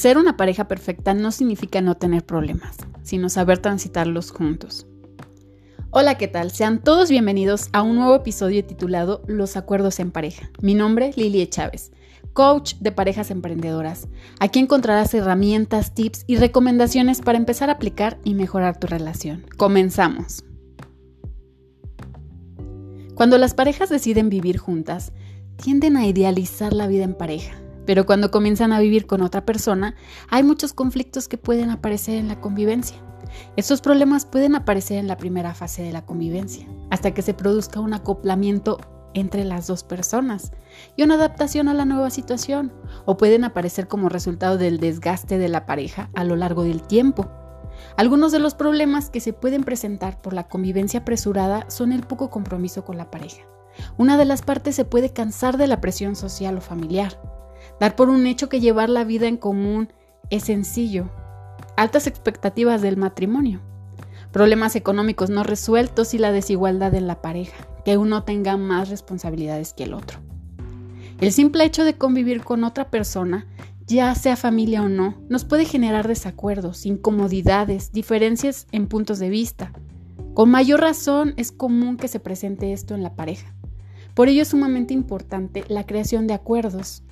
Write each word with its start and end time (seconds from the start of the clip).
Ser 0.00 0.16
una 0.16 0.38
pareja 0.38 0.66
perfecta 0.66 1.12
no 1.12 1.30
significa 1.30 1.82
no 1.82 1.94
tener 1.94 2.24
problemas, 2.24 2.74
sino 3.02 3.28
saber 3.28 3.58
transitarlos 3.58 4.30
juntos. 4.30 4.86
Hola, 5.90 6.16
¿qué 6.16 6.26
tal? 6.26 6.52
Sean 6.52 6.82
todos 6.82 7.10
bienvenidos 7.10 7.68
a 7.74 7.82
un 7.82 7.96
nuevo 7.96 8.14
episodio 8.14 8.64
titulado 8.64 9.22
Los 9.26 9.58
acuerdos 9.58 10.00
en 10.00 10.10
pareja. 10.10 10.48
Mi 10.62 10.72
nombre 10.72 11.08
es 11.08 11.18
Lilie 11.18 11.50
Chávez, 11.50 11.92
coach 12.32 12.76
de 12.80 12.92
parejas 12.92 13.30
emprendedoras. 13.30 14.08
Aquí 14.38 14.58
encontrarás 14.58 15.12
herramientas, 15.12 15.94
tips 15.94 16.24
y 16.26 16.36
recomendaciones 16.36 17.20
para 17.20 17.36
empezar 17.36 17.68
a 17.68 17.74
aplicar 17.74 18.16
y 18.24 18.32
mejorar 18.32 18.80
tu 18.80 18.86
relación. 18.86 19.44
Comenzamos. 19.58 20.44
Cuando 23.14 23.36
las 23.36 23.52
parejas 23.52 23.90
deciden 23.90 24.30
vivir 24.30 24.56
juntas, 24.56 25.12
tienden 25.62 25.98
a 25.98 26.06
idealizar 26.06 26.72
la 26.72 26.86
vida 26.86 27.04
en 27.04 27.12
pareja 27.12 27.52
pero 27.86 28.06
cuando 28.06 28.30
comienzan 28.30 28.72
a 28.72 28.80
vivir 28.80 29.06
con 29.06 29.22
otra 29.22 29.44
persona, 29.44 29.94
hay 30.28 30.42
muchos 30.42 30.72
conflictos 30.72 31.28
que 31.28 31.38
pueden 31.38 31.70
aparecer 31.70 32.16
en 32.16 32.28
la 32.28 32.40
convivencia. 32.40 32.96
Estos 33.56 33.80
problemas 33.80 34.26
pueden 34.26 34.54
aparecer 34.56 34.98
en 34.98 35.08
la 35.08 35.16
primera 35.16 35.54
fase 35.54 35.82
de 35.82 35.92
la 35.92 36.04
convivencia, 36.04 36.66
hasta 36.90 37.12
que 37.12 37.22
se 37.22 37.34
produzca 37.34 37.80
un 37.80 37.94
acoplamiento 37.94 38.78
entre 39.14 39.44
las 39.44 39.66
dos 39.66 39.82
personas 39.82 40.52
y 40.96 41.02
una 41.02 41.14
adaptación 41.14 41.68
a 41.68 41.74
la 41.74 41.84
nueva 41.84 42.10
situación, 42.10 42.72
o 43.06 43.16
pueden 43.16 43.44
aparecer 43.44 43.88
como 43.88 44.08
resultado 44.08 44.56
del 44.56 44.78
desgaste 44.78 45.38
de 45.38 45.48
la 45.48 45.66
pareja 45.66 46.10
a 46.14 46.24
lo 46.24 46.36
largo 46.36 46.64
del 46.64 46.82
tiempo. 46.82 47.28
Algunos 47.96 48.30
de 48.32 48.38
los 48.38 48.54
problemas 48.54 49.10
que 49.10 49.20
se 49.20 49.32
pueden 49.32 49.64
presentar 49.64 50.20
por 50.20 50.32
la 50.32 50.48
convivencia 50.48 51.00
apresurada 51.00 51.68
son 51.70 51.92
el 51.92 52.02
poco 52.02 52.30
compromiso 52.30 52.84
con 52.84 52.96
la 52.96 53.10
pareja. 53.10 53.42
Una 53.96 54.16
de 54.16 54.24
las 54.24 54.42
partes 54.42 54.74
se 54.74 54.84
puede 54.84 55.12
cansar 55.12 55.56
de 55.56 55.66
la 55.66 55.80
presión 55.80 56.16
social 56.16 56.58
o 56.58 56.60
familiar, 56.60 57.20
Dar 57.78 57.96
por 57.96 58.08
un 58.08 58.26
hecho 58.26 58.48
que 58.48 58.60
llevar 58.60 58.88
la 58.88 59.04
vida 59.04 59.28
en 59.28 59.36
común 59.36 59.92
es 60.30 60.44
sencillo. 60.44 61.10
Altas 61.76 62.06
expectativas 62.06 62.82
del 62.82 62.96
matrimonio. 62.96 63.60
Problemas 64.32 64.76
económicos 64.76 65.30
no 65.30 65.42
resueltos 65.42 66.14
y 66.14 66.18
la 66.18 66.32
desigualdad 66.32 66.94
en 66.94 67.06
la 67.06 67.20
pareja. 67.20 67.66
Que 67.84 67.96
uno 67.96 68.24
tenga 68.24 68.56
más 68.56 68.88
responsabilidades 68.88 69.72
que 69.72 69.84
el 69.84 69.94
otro. 69.94 70.20
El 71.20 71.32
simple 71.32 71.64
hecho 71.64 71.84
de 71.84 71.98
convivir 71.98 72.42
con 72.44 72.64
otra 72.64 72.90
persona, 72.90 73.46
ya 73.86 74.14
sea 74.14 74.36
familia 74.36 74.82
o 74.82 74.88
no, 74.88 75.16
nos 75.28 75.44
puede 75.44 75.64
generar 75.64 76.08
desacuerdos, 76.08 76.86
incomodidades, 76.86 77.92
diferencias 77.92 78.66
en 78.72 78.86
puntos 78.86 79.18
de 79.18 79.28
vista. 79.28 79.72
Con 80.32 80.50
mayor 80.50 80.80
razón 80.80 81.34
es 81.36 81.52
común 81.52 81.96
que 81.96 82.08
se 82.08 82.20
presente 82.20 82.72
esto 82.72 82.94
en 82.94 83.02
la 83.02 83.16
pareja. 83.16 83.52
Por 84.14 84.28
ello 84.28 84.42
es 84.42 84.48
sumamente 84.48 84.94
importante 84.94 85.64
la 85.68 85.84
creación 85.86 86.26
de 86.26 86.34
acuerdos, 86.34 87.02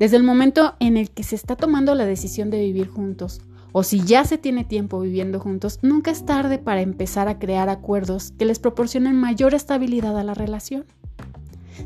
desde 0.00 0.16
el 0.16 0.22
momento 0.22 0.76
en 0.80 0.96
el 0.96 1.10
que 1.10 1.22
se 1.22 1.36
está 1.36 1.56
tomando 1.56 1.94
la 1.94 2.06
decisión 2.06 2.48
de 2.48 2.58
vivir 2.58 2.88
juntos, 2.88 3.42
o 3.72 3.82
si 3.82 4.00
ya 4.00 4.24
se 4.24 4.38
tiene 4.38 4.64
tiempo 4.64 4.98
viviendo 4.98 5.38
juntos, 5.38 5.78
nunca 5.82 6.10
es 6.10 6.24
tarde 6.24 6.58
para 6.58 6.80
empezar 6.80 7.28
a 7.28 7.38
crear 7.38 7.68
acuerdos 7.68 8.32
que 8.38 8.46
les 8.46 8.58
proporcionen 8.58 9.14
mayor 9.14 9.52
estabilidad 9.52 10.18
a 10.18 10.24
la 10.24 10.32
relación. 10.32 10.86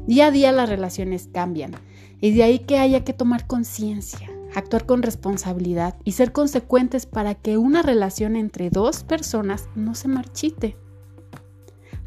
Día 0.06 0.26
a 0.28 0.30
día 0.30 0.52
las 0.52 0.68
relaciones 0.68 1.28
cambian, 1.32 1.72
y 2.20 2.30
de 2.30 2.44
ahí 2.44 2.60
que 2.60 2.78
haya 2.78 3.02
que 3.02 3.14
tomar 3.14 3.48
conciencia, 3.48 4.30
actuar 4.54 4.86
con 4.86 5.02
responsabilidad 5.02 5.96
y 6.04 6.12
ser 6.12 6.30
consecuentes 6.30 7.06
para 7.06 7.34
que 7.34 7.58
una 7.58 7.82
relación 7.82 8.36
entre 8.36 8.70
dos 8.70 9.02
personas 9.02 9.68
no 9.74 9.96
se 9.96 10.06
marchite. 10.06 10.76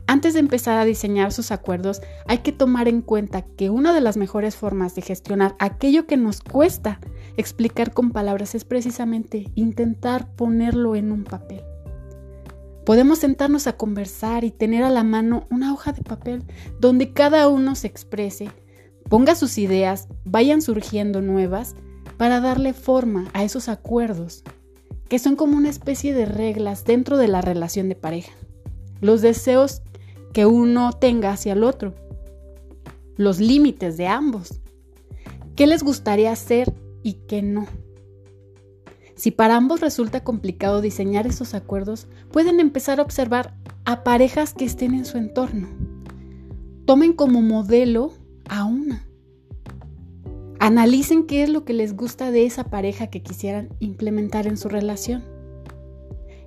Antes 0.10 0.34
de 0.34 0.40
empezar 0.40 0.78
a 0.78 0.86
diseñar 0.86 1.34
sus 1.34 1.52
acuerdos, 1.52 2.02
hay 2.28 2.38
que 2.38 2.54
tomar 2.54 2.88
en 2.88 3.02
cuenta 3.02 3.42
que 3.42 3.70
una 3.70 3.94
de 3.94 4.00
las 4.00 4.16
mejores 4.16 4.56
formas 4.56 4.96
de 4.96 5.02
gestionar 5.02 5.56
aquello 5.60 6.08
que 6.08 6.16
nos 6.16 6.40
cuesta 6.40 7.02
explicar 7.36 7.94
con 7.94 8.12
palabras 8.12 8.56
es 8.56 8.64
precisamente 8.64 9.52
intentar 9.56 10.34
ponerlo 10.36 10.96
en 10.96 11.12
un 11.12 11.26
papel. 11.26 11.62
Podemos 12.86 13.20
sentarnos 13.20 13.68
a 13.68 13.76
conversar 13.76 14.46
y 14.46 14.52
tener 14.52 14.86
a 14.86 14.90
la 14.90 15.04
mano 15.04 15.46
una 15.52 15.74
hoja 15.74 15.92
de 15.92 16.04
papel 16.04 16.46
donde 16.80 17.12
cada 17.12 17.50
uno 17.50 17.76
se 17.76 17.88
exprese, 17.88 18.50
ponga 19.10 19.36
sus 19.36 19.58
ideas, 19.58 20.08
vayan 20.24 20.62
surgiendo 20.62 21.22
nuevas 21.22 21.76
para 22.16 22.40
darle 22.40 22.72
forma 22.72 23.30
a 23.34 23.44
esos 23.44 23.68
acuerdos, 23.68 24.46
que 25.10 25.20
son 25.20 25.36
como 25.36 25.58
una 25.58 25.70
especie 25.70 26.14
de 26.14 26.26
reglas 26.26 26.86
dentro 26.86 27.18
de 27.18 27.28
la 27.28 27.42
relación 27.42 27.90
de 27.90 27.96
pareja. 27.96 28.32
Los 29.00 29.22
deseos 29.22 29.82
que 30.38 30.46
uno 30.46 30.94
tenga 30.94 31.32
hacia 31.32 31.54
el 31.54 31.64
otro, 31.64 31.96
los 33.16 33.40
límites 33.40 33.98
de 33.98 34.06
ambos, 34.06 34.62
qué 35.56 35.66
les 35.66 35.82
gustaría 35.82 36.32
hacer 36.32 36.76
y 37.02 37.14
qué 37.28 37.42
no. 37.42 37.66
Si 39.16 39.32
para 39.32 39.56
ambos 39.56 39.82
resulta 39.82 40.24
complicado 40.24 40.80
diseñar 40.80 41.26
esos 41.26 41.56
acuerdos, 41.56 42.08
pueden 42.32 42.60
empezar 42.60 43.00
a 43.00 43.02
observar 43.02 43.56
a 43.84 44.04
parejas 44.04 44.54
que 44.54 44.66
estén 44.66 44.94
en 44.94 45.06
su 45.06 45.18
entorno. 45.18 45.70
Tomen 46.86 47.14
como 47.14 47.42
modelo 47.42 48.14
a 48.48 48.64
una. 48.64 49.08
Analicen 50.60 51.26
qué 51.26 51.42
es 51.42 51.50
lo 51.50 51.66
que 51.66 51.74
les 51.74 51.96
gusta 51.96 52.30
de 52.30 52.46
esa 52.46 52.66
pareja 52.66 53.08
que 53.08 53.24
quisieran 53.24 53.70
implementar 53.80 54.46
en 54.46 54.58
su 54.58 54.70
relación. 54.70 55.24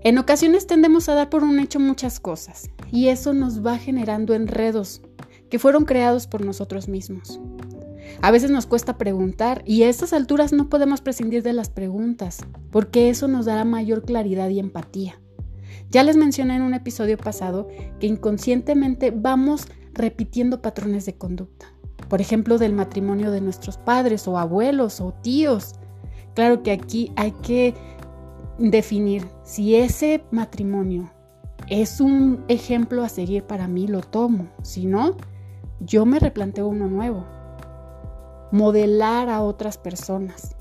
En 0.05 0.17
ocasiones 0.17 0.69
tendemos 0.69 1.09
a 1.09 1.15
dar 1.15 1.29
por 1.29 1.43
un 1.43 1.59
hecho 1.59 1.81
muchas 1.81 2.21
cosas 2.21 2.71
y 2.93 3.09
eso 3.09 3.33
nos 3.33 3.65
va 3.65 3.79
generando 3.79 4.35
enredos 4.35 5.03
que 5.49 5.59
fueron 5.59 5.85
creados 5.85 6.27
por 6.27 6.45
nosotros 6.45 6.89
mismos. 6.89 7.41
A 8.23 8.31
veces 8.31 8.51
nos 8.51 8.67
cuesta 8.67 8.99
preguntar 8.99 9.63
y 9.67 9.83
a 9.83 9.89
estas 9.89 10.13
alturas 10.13 10.53
no 10.53 10.69
podemos 10.69 11.01
prescindir 11.01 11.43
de 11.43 11.53
las 11.53 11.71
preguntas 11.71 12.39
porque 12.71 13.09
eso 13.09 13.29
nos 13.29 13.47
dará 13.47 13.65
mayor 13.65 14.05
claridad 14.05 14.49
y 14.49 14.59
empatía. 14.59 15.21
Ya 15.91 16.05
les 16.05 16.17
mencioné 16.17 16.57
en 16.57 16.63
un 16.63 16.75
episodio 16.75 17.17
pasado 17.17 17.69
que 17.99 18.07
inconscientemente 18.07 19.11
vamos 19.11 19.67
repitiendo 19.93 20.63
patrones 20.63 21.07
de 21.07 21.15
conducta. 21.15 21.67
Por 22.09 22.21
ejemplo, 22.21 22.59
del 22.59 22.73
matrimonio 22.73 23.31
de 23.31 23.41
nuestros 23.41 23.77
padres 23.79 24.27
o 24.29 24.39
abuelos 24.39 25.01
o 25.01 25.13
tíos. 25.13 25.75
Claro 26.35 26.63
que 26.63 26.73
aquí 26.73 27.13
hay 27.17 27.33
que 27.43 27.75
definir 28.59 29.27
si 29.43 29.77
ese 29.77 30.25
matrimonio 30.31 31.13
es 31.71 32.01
un 32.01 32.45
ejemplo 32.49 33.05
a 33.05 33.09
seguir 33.09 33.45
para 33.45 33.69
mí, 33.69 33.87
lo 33.87 34.01
tomo. 34.01 34.49
Si 34.63 34.87
no, 34.87 35.17
yo 35.79 36.05
me 36.05 36.19
replanteo 36.19 36.67
uno 36.67 36.89
nuevo. 36.89 37.25
Modelar 38.51 39.29
a 39.29 39.41
otras 39.43 39.79
personas. 39.79 40.57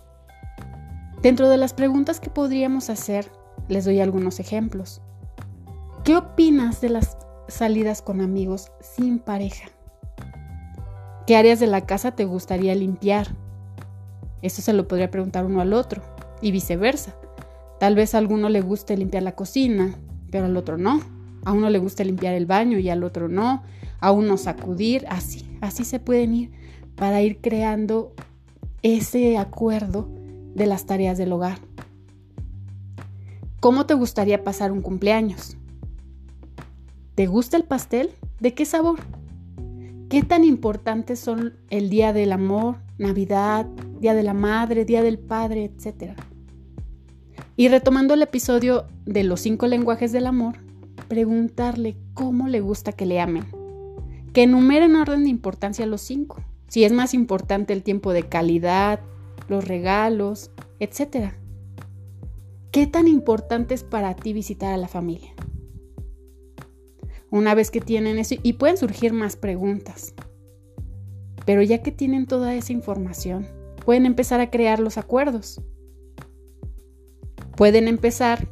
Dentro 1.23 1.49
de 1.49 1.57
las 1.57 1.73
preguntas 1.73 2.19
que 2.19 2.29
podríamos 2.29 2.91
hacer, 2.91 3.29
les 3.67 3.85
doy 3.85 3.99
algunos 3.99 4.39
ejemplos. 4.39 5.01
¿Qué 6.03 6.15
opinas 6.15 6.79
de 6.79 6.89
las 6.89 7.17
salidas 7.47 8.03
con 8.03 8.21
amigos 8.21 8.71
sin 8.79 9.17
pareja? 9.17 9.69
¿Qué 11.25 11.35
áreas 11.35 11.59
de 11.59 11.67
la 11.67 11.87
casa 11.87 12.11
te 12.11 12.25
gustaría 12.25 12.75
limpiar? 12.75 13.27
Eso 14.43 14.61
se 14.61 14.73
lo 14.73 14.87
podría 14.87 15.09
preguntar 15.09 15.43
uno 15.45 15.59
al 15.59 15.73
otro 15.73 16.03
y 16.39 16.51
viceversa. 16.51 17.15
Tal 17.79 17.95
vez 17.95 18.13
a 18.13 18.19
alguno 18.19 18.47
le 18.49 18.61
guste 18.61 18.95
limpiar 18.95 19.23
la 19.23 19.35
cocina, 19.35 19.95
pero 20.29 20.45
al 20.45 20.57
otro 20.57 20.77
no. 20.77 21.01
A 21.45 21.51
uno 21.51 21.69
le 21.69 21.79
guste 21.79 22.05
limpiar 22.05 22.33
el 22.33 22.45
baño 22.45 22.79
y 22.79 22.89
al 22.89 23.03
otro 23.03 23.27
no. 23.29 23.63
A 23.99 24.11
uno 24.11 24.37
sacudir, 24.37 25.05
así, 25.09 25.49
así 25.61 25.83
se 25.83 25.99
pueden 25.99 26.33
ir 26.33 26.51
para 26.95 27.21
ir 27.21 27.39
creando 27.41 28.13
ese 28.81 29.37
acuerdo 29.37 30.09
de 30.53 30.65
las 30.65 30.85
tareas 30.85 31.17
del 31.17 31.31
hogar. 31.31 31.59
¿Cómo 33.59 33.85
te 33.85 33.93
gustaría 33.93 34.43
pasar 34.43 34.71
un 34.71 34.81
cumpleaños? 34.81 35.57
¿Te 37.15 37.27
gusta 37.27 37.57
el 37.57 37.63
pastel? 37.63 38.11
¿De 38.39 38.53
qué 38.53 38.65
sabor? 38.65 38.99
¿Qué 40.09 40.23
tan 40.23 40.43
importantes 40.43 41.19
son 41.19 41.53
el 41.69 41.89
Día 41.89 42.13
del 42.13 42.31
Amor, 42.31 42.77
Navidad, 42.97 43.65
Día 43.99 44.13
de 44.13 44.23
la 44.23 44.33
Madre, 44.33 44.85
Día 44.85 45.03
del 45.03 45.19
Padre, 45.19 45.65
etcétera? 45.65 46.15
Y 47.59 47.67
retomando 47.67 48.13
el 48.13 48.21
episodio 48.21 48.85
de 49.05 49.25
los 49.25 49.41
cinco 49.41 49.67
lenguajes 49.67 50.13
del 50.13 50.27
amor, 50.27 50.55
preguntarle 51.09 51.97
cómo 52.13 52.47
le 52.47 52.61
gusta 52.61 52.93
que 52.93 53.05
le 53.05 53.19
amen. 53.19 53.47
Que 54.31 54.43
enumere 54.43 54.85
en 54.85 54.95
orden 54.95 55.25
de 55.25 55.29
importancia 55.29 55.85
los 55.85 55.99
cinco. 55.99 56.41
Si 56.69 56.85
es 56.85 56.93
más 56.93 57.13
importante 57.13 57.73
el 57.73 57.83
tiempo 57.83 58.13
de 58.13 58.23
calidad, 58.23 59.01
los 59.49 59.67
regalos, 59.67 60.51
etc. 60.79 61.33
¿Qué 62.71 62.87
tan 62.87 63.09
importante 63.09 63.73
es 63.73 63.83
para 63.83 64.15
ti 64.15 64.31
visitar 64.31 64.71
a 64.71 64.77
la 64.77 64.87
familia? 64.87 65.33
Una 67.29 67.55
vez 67.55 67.71
que 67.71 67.81
tienen 67.81 68.19
eso, 68.19 68.35
y 68.41 68.53
pueden 68.53 68.77
surgir 68.77 69.11
más 69.11 69.35
preguntas. 69.35 70.13
Pero 71.45 71.61
ya 71.61 71.83
que 71.83 71.91
tienen 71.91 72.25
toda 72.25 72.55
esa 72.55 72.71
información, 72.71 73.45
pueden 73.83 74.05
empezar 74.05 74.39
a 74.39 74.49
crear 74.49 74.79
los 74.79 74.97
acuerdos. 74.97 75.61
Pueden 77.59 77.89
empezar 77.89 78.47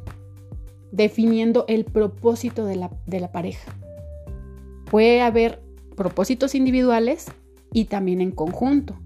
definiendo 0.92 1.64
el 1.66 1.86
propósito 1.86 2.66
de 2.66 2.76
la, 2.76 3.32
pareja. 3.32 3.74
Puede 4.90 5.22
haber 5.22 5.62
propósitos 5.96 6.54
individuales 6.54 7.24
y 7.72 7.86
también 7.86 8.20
en 8.20 8.32
conjunto. 8.32 9.00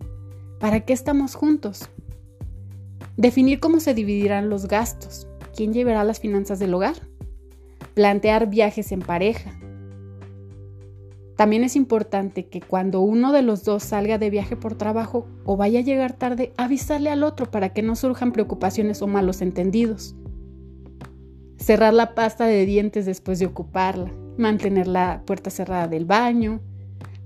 ¿Para 0.59 0.81
qué 0.81 0.93
estamos 0.93 1.37
juntos? 1.37 1.89
Definir 3.17 3.61
cómo 3.61 3.79
se 3.79 3.95
dividirán 3.95 4.51
los 4.51 4.67
gastos, 4.67 5.29
quién 5.55 5.73
llevará 5.73 6.03
las 6.03 6.19
finanzas 6.19 6.59
del 6.59 6.75
hogar. 6.75 6.97
Plantear 7.95 8.51
viajes 8.51 8.91
en 8.91 9.03
pareja. 9.03 9.53
También 11.43 11.65
es 11.65 11.75
importante 11.75 12.47
que 12.47 12.61
cuando 12.61 13.01
uno 13.01 13.33
de 13.33 13.43
los 13.43 13.65
dos 13.65 13.83
salga 13.83 14.17
de 14.17 14.31
viaje 14.31 14.55
por 14.55 14.77
trabajo 14.77 15.27
o 15.45 15.57
vaya 15.57 15.81
a 15.81 15.83
llegar 15.83 16.13
tarde, 16.13 16.53
avisarle 16.57 17.11
al 17.11 17.25
otro 17.25 17.51
para 17.51 17.73
que 17.73 17.83
no 17.83 17.97
surjan 17.97 18.31
preocupaciones 18.31 19.03
o 19.03 19.09
malos 19.09 19.43
entendidos. 19.43 20.15
Cerrar 21.57 21.95
la 21.95 22.15
pasta 22.15 22.47
de 22.47 22.65
dientes 22.65 23.07
después 23.07 23.41
de 23.41 23.47
ocuparla, 23.47 24.13
mantener 24.39 24.87
la 24.87 25.25
puerta 25.27 25.51
cerrada 25.51 25.89
del 25.89 26.05
baño, 26.05 26.61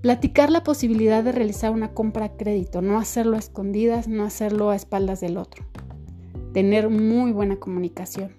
platicar 0.00 0.50
la 0.50 0.64
posibilidad 0.64 1.22
de 1.22 1.32
realizar 1.32 1.70
una 1.70 1.92
compra 1.92 2.24
a 2.24 2.36
crédito, 2.38 2.80
no 2.80 2.98
hacerlo 2.98 3.36
a 3.36 3.40
escondidas, 3.40 4.08
no 4.08 4.24
hacerlo 4.24 4.70
a 4.70 4.76
espaldas 4.76 5.20
del 5.20 5.36
otro. 5.36 5.62
Tener 6.54 6.88
muy 6.88 7.32
buena 7.32 7.56
comunicación. 7.56 8.30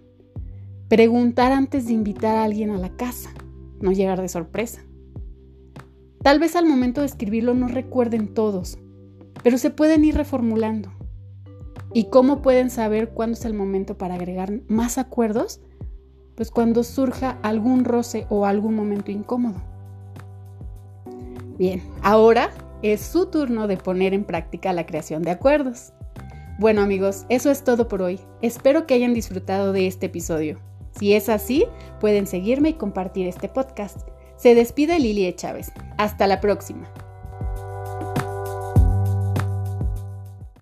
Preguntar 0.87 1.51
antes 1.51 1.85
de 1.85 1.93
invitar 1.93 2.35
a 2.35 2.45
alguien 2.45 2.71
a 2.71 2.79
la 2.79 2.89
casa, 2.97 3.29
no 3.79 3.91
llegar 3.91 4.19
de 4.19 4.27
sorpresa. 4.27 4.86
Tal 6.27 6.39
vez 6.39 6.57
al 6.57 6.65
momento 6.65 6.99
de 6.99 7.07
escribirlo 7.07 7.53
no 7.53 7.69
recuerden 7.69 8.33
todos, 8.33 8.77
pero 9.43 9.57
se 9.57 9.69
pueden 9.69 10.03
ir 10.03 10.17
reformulando. 10.17 10.91
¿Y 11.93 12.09
cómo 12.09 12.41
pueden 12.41 12.69
saber 12.69 13.11
cuándo 13.11 13.37
es 13.37 13.45
el 13.45 13.53
momento 13.53 13.97
para 13.97 14.15
agregar 14.15 14.51
más 14.67 14.97
acuerdos? 14.97 15.61
Pues 16.35 16.51
cuando 16.51 16.83
surja 16.83 17.39
algún 17.43 17.85
roce 17.85 18.27
o 18.29 18.45
algún 18.45 18.75
momento 18.75 19.09
incómodo. 19.09 19.55
Bien, 21.57 21.81
ahora 22.01 22.49
es 22.81 22.99
su 22.99 23.27
turno 23.27 23.69
de 23.69 23.77
poner 23.77 24.13
en 24.13 24.25
práctica 24.25 24.73
la 24.73 24.85
creación 24.85 25.23
de 25.23 25.31
acuerdos. 25.31 25.93
Bueno 26.59 26.81
amigos, 26.81 27.25
eso 27.29 27.49
es 27.49 27.63
todo 27.63 27.87
por 27.87 28.01
hoy. 28.01 28.19
Espero 28.41 28.85
que 28.85 28.95
hayan 28.95 29.13
disfrutado 29.13 29.71
de 29.71 29.87
este 29.87 30.07
episodio. 30.07 30.59
Si 30.99 31.13
es 31.13 31.29
así, 31.29 31.63
pueden 32.01 32.27
seguirme 32.27 32.67
y 32.67 32.73
compartir 32.73 33.27
este 33.27 33.47
podcast. 33.47 34.01
Se 34.37 34.55
despide 34.55 34.99
Lilie 34.99 35.35
Chávez. 35.35 35.71
Hasta 35.97 36.27
la 36.27 36.39
próxima. 36.39 36.87